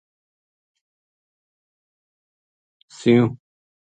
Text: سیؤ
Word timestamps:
سیؤ 2.97 3.23